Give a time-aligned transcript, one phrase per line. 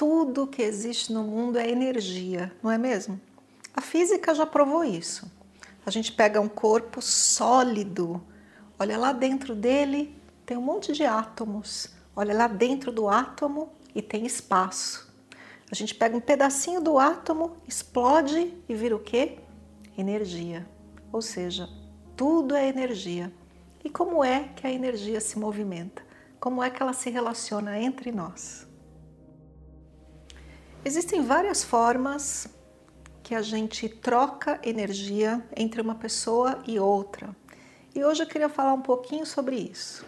[0.00, 3.20] tudo que existe no mundo é energia, não é mesmo?
[3.74, 5.30] A física já provou isso.
[5.84, 8.18] A gente pega um corpo sólido,
[8.78, 11.90] olha lá dentro dele, tem um monte de átomos.
[12.16, 15.12] Olha lá dentro do átomo e tem espaço.
[15.70, 19.36] A gente pega um pedacinho do átomo, explode e vira o quê?
[19.98, 20.66] Energia.
[21.12, 21.68] Ou seja,
[22.16, 23.30] tudo é energia.
[23.84, 26.02] E como é que a energia se movimenta?
[26.40, 28.69] Como é que ela se relaciona entre nós?
[30.82, 32.48] Existem várias formas
[33.22, 37.36] que a gente troca energia entre uma pessoa e outra.
[37.94, 40.06] E hoje eu queria falar um pouquinho sobre isso.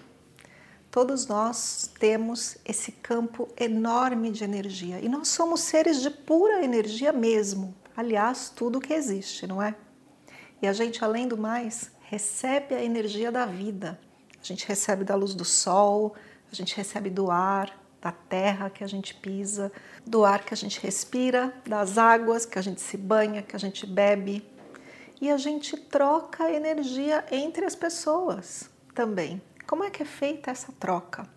[0.91, 7.13] Todos nós temos esse campo enorme de energia e nós somos seres de pura energia
[7.13, 7.75] mesmo.
[7.95, 9.75] Aliás, tudo que existe, não é?
[10.63, 14.01] E a gente, além do mais, recebe a energia da vida.
[14.41, 16.15] A gente recebe da luz do sol,
[16.51, 19.71] a gente recebe do ar, da terra que a gente pisa,
[20.05, 23.59] do ar que a gente respira, das águas que a gente se banha, que a
[23.59, 24.45] gente bebe.
[25.21, 29.41] E a gente troca energia entre as pessoas também.
[29.69, 31.29] Como é que é feita essa troca?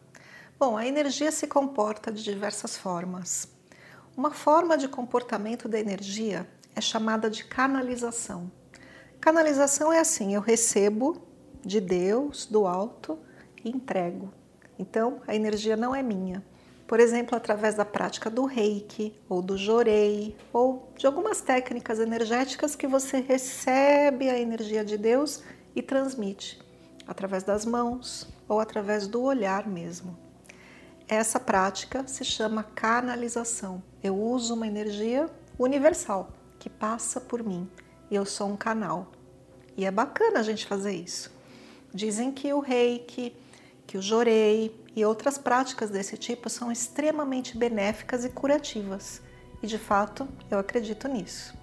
[0.57, 3.47] Bom, a energia se comporta de diversas formas.
[4.17, 8.51] Uma forma de comportamento da energia é chamada de canalização.
[9.21, 11.21] Canalização é assim: eu recebo
[11.63, 13.19] de Deus, do alto,
[13.63, 14.33] e entrego.
[14.79, 16.43] Então, a energia não é minha,
[16.87, 22.75] por exemplo, através da prática do reiki ou do jorei ou de algumas técnicas energéticas
[22.75, 25.43] que você recebe a energia de Deus
[25.75, 26.59] e transmite
[27.07, 30.17] através das mãos ou através do olhar mesmo.
[31.07, 33.81] Essa prática se chama canalização.
[34.03, 37.69] Eu uso uma energia universal que passa por mim
[38.09, 39.11] e eu sou um canal.
[39.77, 41.31] E é bacana a gente fazer isso.
[41.93, 43.35] Dizem que o reiki,
[43.87, 49.21] que o jorei e outras práticas desse tipo são extremamente benéficas e curativas.
[49.61, 51.53] E de fato, eu acredito nisso.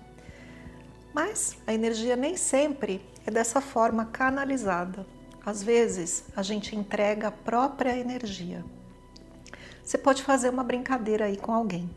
[1.14, 5.06] Mas a energia nem sempre é dessa forma canalizada.
[5.44, 8.64] Às vezes, a gente entrega a própria energia.
[9.84, 11.90] Você pode fazer uma brincadeira aí com alguém.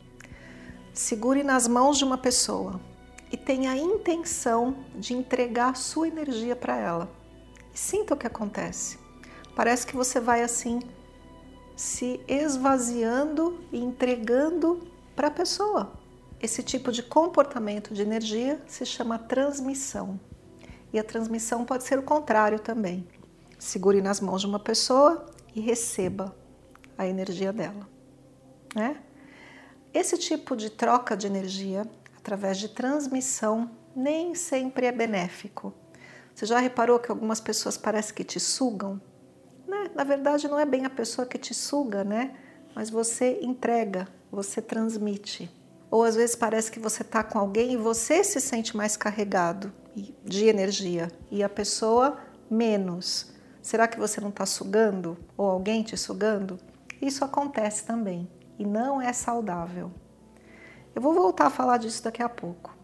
[0.94, 2.80] Segure nas mãos de uma pessoa
[3.32, 7.12] e tenha a intenção de entregar sua energia para ela.
[7.74, 9.05] E sinta o que acontece.
[9.56, 10.82] Parece que você vai assim
[11.76, 15.94] se esvaziando e entregando para a pessoa.
[16.42, 20.20] Esse tipo de comportamento de energia se chama transmissão.
[20.94, 23.08] E a transmissão pode ser o contrário também.
[23.58, 26.36] Segure nas mãos de uma pessoa e receba
[26.98, 27.88] a energia dela.
[28.76, 29.02] Né?
[29.94, 35.74] Esse tipo de troca de energia, através de transmissão, nem sempre é benéfico.
[36.34, 39.00] Você já reparou que algumas pessoas parecem que te sugam?
[39.96, 42.36] Na verdade, não é bem a pessoa que te suga, né?
[42.76, 45.50] Mas você entrega, você transmite.
[45.90, 49.72] Ou às vezes parece que você está com alguém e você se sente mais carregado
[50.22, 52.18] de energia e a pessoa
[52.52, 53.34] menos.
[53.62, 56.60] Será que você não está sugando ou alguém te sugando?
[57.02, 58.30] Isso acontece também
[58.60, 59.90] e não é saudável.
[60.94, 62.76] Eu vou voltar a falar disso daqui a pouco.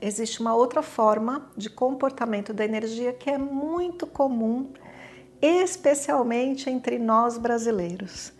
[0.00, 4.72] Existe uma outra forma de comportamento da energia que é muito comum
[5.46, 8.32] especialmente entre nós brasileiros,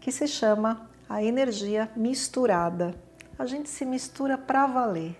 [0.00, 2.94] que se chama a energia misturada.
[3.36, 5.18] A gente se mistura para valer.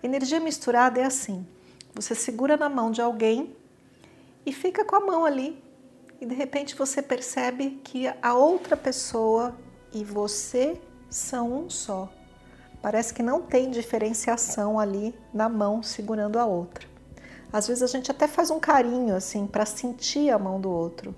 [0.00, 1.44] Energia misturada é assim:
[1.92, 3.56] você segura na mão de alguém
[4.46, 5.60] e fica com a mão ali,
[6.20, 9.56] e de repente você percebe que a outra pessoa
[9.92, 12.08] e você são um só.
[12.80, 16.87] Parece que não tem diferenciação ali na mão segurando a outra.
[17.52, 21.14] Às vezes a gente até faz um carinho assim para sentir a mão do outro.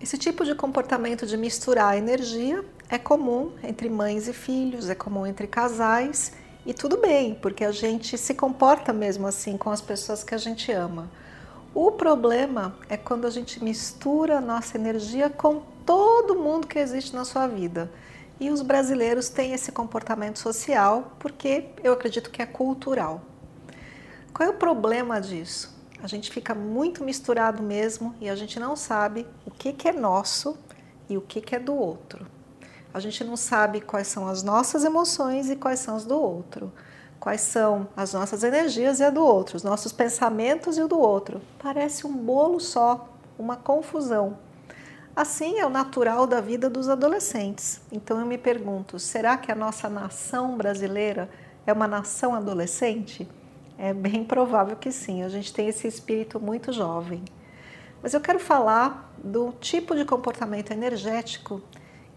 [0.00, 5.26] Esse tipo de comportamento de misturar energia é comum entre mães e filhos, é comum
[5.26, 6.32] entre casais
[6.66, 10.38] e tudo bem, porque a gente se comporta mesmo assim com as pessoas que a
[10.38, 11.10] gente ama.
[11.74, 17.14] O problema é quando a gente mistura a nossa energia com todo mundo que existe
[17.14, 17.90] na sua vida.
[18.40, 23.29] E os brasileiros têm esse comportamento social porque eu acredito que é cultural.
[24.32, 25.74] Qual é o problema disso?
[26.02, 29.92] A gente fica muito misturado mesmo e a gente não sabe o que, que é
[29.92, 30.56] nosso
[31.08, 32.26] e o que, que é do outro.
[32.92, 36.72] A gente não sabe quais são as nossas emoções e quais são as do outro.
[37.18, 40.98] Quais são as nossas energias e a do outro, os nossos pensamentos e o do
[40.98, 41.42] outro.
[41.58, 44.38] Parece um bolo só, uma confusão.
[45.14, 47.80] Assim é o natural da vida dos adolescentes.
[47.92, 51.28] Então eu me pergunto: será que a nossa nação brasileira
[51.66, 53.28] é uma nação adolescente?
[53.82, 57.24] É bem provável que sim, a gente tem esse espírito muito jovem.
[58.02, 61.62] Mas eu quero falar do tipo de comportamento energético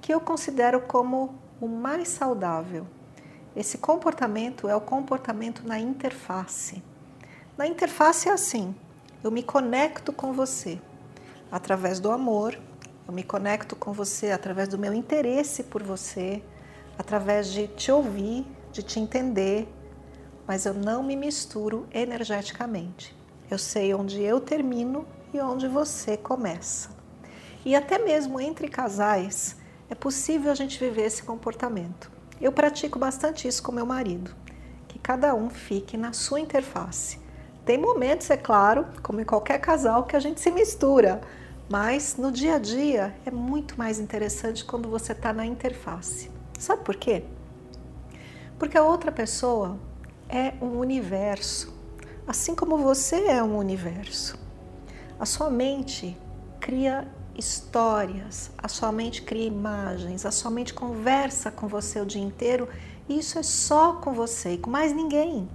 [0.01, 2.86] que eu considero como o mais saudável.
[3.56, 6.83] Esse comportamento é o comportamento na interface.
[7.57, 8.75] Na interface é assim:
[9.24, 10.81] eu me conecto com você
[11.50, 12.60] através do amor,
[13.07, 16.44] eu me conecto com você através do meu interesse por você,
[17.00, 19.65] através de te ouvir, de te entender,
[20.48, 23.16] mas eu não me misturo energeticamente.
[23.50, 26.90] Eu sei onde eu termino e onde você começa.
[27.66, 29.56] E até mesmo entre casais,
[29.90, 32.12] é possível a gente viver esse comportamento.
[32.42, 34.36] Eu pratico bastante isso com meu marido,
[34.88, 37.19] que cada um fique na sua interface.
[37.66, 41.22] Tem momentos, é claro, como em qualquer casal, que a gente se mistura,
[41.69, 46.30] mas no dia a dia é muito mais interessante quando você está na interface.
[46.60, 47.24] Sabe por quê?
[48.60, 49.78] Porque a outra pessoa
[50.34, 51.72] é um universo,
[52.26, 54.36] assim como você é um universo.
[55.20, 56.18] A sua mente
[56.60, 57.08] cria
[57.38, 62.68] histórias, a sua mente cria imagens, a sua mente conversa com você o dia inteiro
[63.08, 65.48] e isso é só com você e com mais ninguém.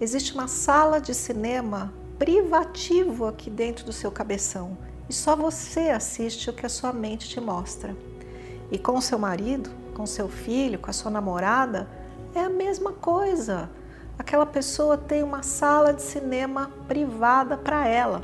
[0.00, 4.76] Existe uma sala de cinema privativo aqui dentro do seu cabeção
[5.08, 7.96] e só você assiste o que a sua mente te mostra.
[8.72, 11.88] E com o seu marido, com seu filho, com a sua namorada,
[12.34, 13.70] é a mesma coisa.
[14.20, 18.22] Aquela pessoa tem uma sala de cinema privada para ela.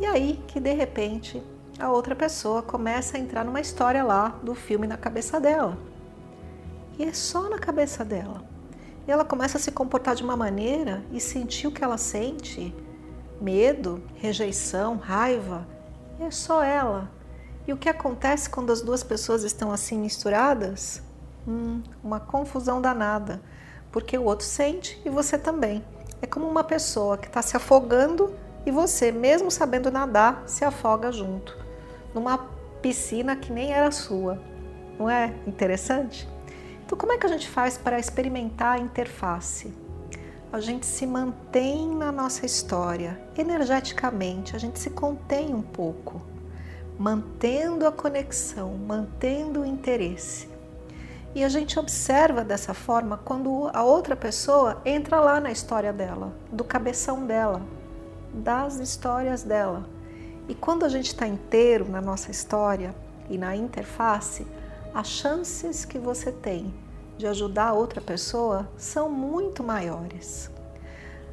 [0.00, 1.40] E aí que de repente
[1.78, 5.78] a outra pessoa começa a entrar numa história lá do filme na cabeça dela.
[6.98, 8.42] E é só na cabeça dela.
[9.06, 12.74] E ela começa a se comportar de uma maneira e sentir o que ela sente:
[13.40, 15.64] medo, rejeição, raiva.
[16.18, 17.08] E é só ela.
[17.68, 21.00] E o que acontece quando as duas pessoas estão assim misturadas?
[21.46, 23.40] Hum, uma confusão danada,
[23.92, 25.84] porque o outro sente e você também.
[26.20, 28.34] É como uma pessoa que está se afogando
[28.66, 31.62] e você, mesmo sabendo nadar, se afoga junto
[32.14, 32.38] numa
[32.80, 34.40] piscina que nem era sua.
[34.98, 36.28] Não é interessante?
[36.84, 39.72] Então, como é que a gente faz para experimentar a interface?
[40.52, 46.20] A gente se mantém na nossa história, energeticamente, a gente se contém um pouco,
[46.98, 50.51] mantendo a conexão, mantendo o interesse.
[51.34, 56.30] E a gente observa dessa forma quando a outra pessoa entra lá na história dela,
[56.52, 57.62] do cabeção dela,
[58.34, 59.88] das histórias dela.
[60.46, 62.94] E quando a gente está inteiro na nossa história
[63.30, 64.46] e na interface,
[64.92, 66.74] as chances que você tem
[67.16, 70.50] de ajudar outra pessoa são muito maiores.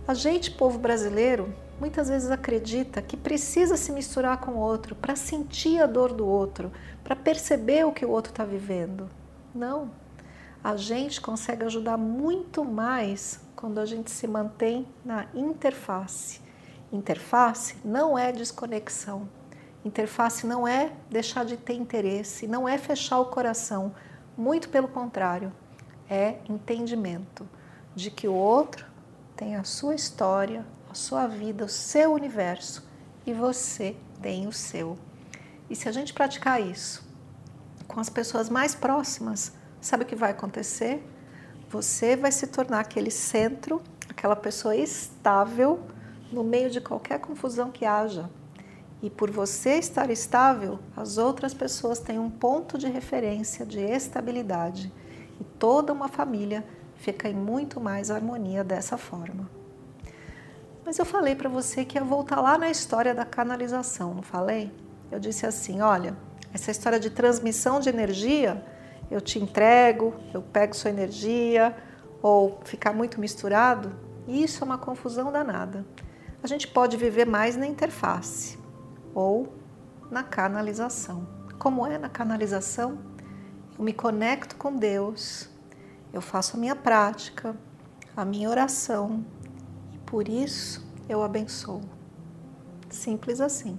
[0.08, 5.18] A gente, povo brasileiro, muitas vezes acredita que precisa se misturar com o outro para
[5.18, 6.72] sentir a dor do outro,
[7.04, 9.10] para perceber o que o outro está vivendo.
[9.54, 9.92] Não.
[10.64, 16.42] A gente consegue ajudar muito mais quando a gente se mantém na interface
[16.92, 19.30] Interface não é desconexão.
[19.86, 23.94] Interface não é deixar de ter interesse, não é fechar o coração.
[24.36, 25.54] Muito pelo contrário,
[26.10, 27.48] é entendimento
[27.96, 28.88] de que o outro
[29.36, 32.90] tem a sua história, a sua vida, o seu universo
[33.24, 34.98] e você tem o seu.
[35.70, 37.08] E se a gente praticar isso
[37.90, 41.04] com as pessoas mais próximas, sabe o que vai acontecer?
[41.70, 45.82] Você vai se tornar aquele centro, aquela pessoa estável
[46.32, 48.30] no meio de qualquer confusão que haja.
[49.02, 54.94] E por você estar estável, as outras pessoas têm um ponto de referência de estabilidade
[55.40, 56.64] e toda uma família
[56.96, 59.50] fica em muito mais harmonia dessa forma.
[60.86, 64.72] Mas eu falei para você que ia voltar lá na história da canalização, não falei?
[65.12, 66.16] Eu disse assim: olha,
[66.54, 68.64] essa história de transmissão de energia,
[69.10, 71.76] eu te entrego, eu pego sua energia,
[72.22, 73.92] ou ficar muito misturado,
[74.28, 75.86] isso é uma confusão danada
[76.42, 78.58] a gente pode viver mais na interface
[79.14, 79.54] ou
[80.10, 81.28] na canalização.
[81.58, 82.98] Como é na canalização?
[83.78, 85.50] Eu me conecto com Deus,
[86.14, 87.56] eu faço a minha prática,
[88.16, 89.26] a minha oração
[89.94, 91.82] e por isso eu abençoo.
[92.90, 93.78] Simples assim.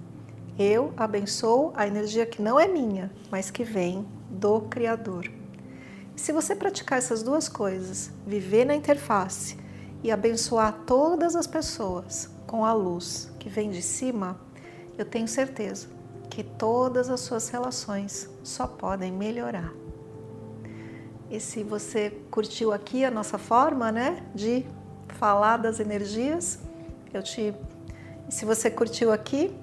[0.63, 5.25] Eu abençoo a energia que não é minha, mas que vem do Criador.
[6.15, 9.57] Se você praticar essas duas coisas, viver na interface
[10.03, 14.39] e abençoar todas as pessoas com a luz que vem de cima,
[14.99, 15.87] eu tenho certeza
[16.29, 19.73] que todas as suas relações só podem melhorar.
[21.31, 24.63] E se você curtiu aqui a nossa forma, né, de
[25.07, 26.59] falar das energias,
[27.11, 27.51] eu te
[28.29, 29.53] se você curtiu aqui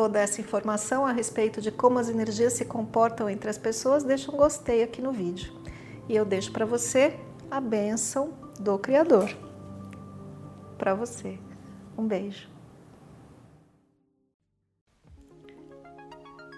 [0.00, 4.32] toda essa informação a respeito de como as energias se comportam entre as pessoas, deixa
[4.32, 5.52] um gostei aqui no vídeo.
[6.08, 9.28] E eu deixo para você a bênção do Criador.
[10.78, 11.38] Para você.
[11.98, 12.48] Um beijo.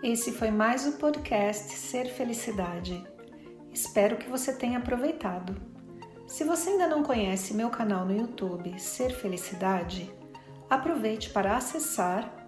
[0.04, 3.04] Esse foi mais o podcast Ser Felicidade.
[3.72, 5.60] Espero que você tenha aproveitado.
[6.28, 10.14] Se você ainda não conhece meu canal no YouTube Ser Felicidade,
[10.70, 12.41] aproveite para acessar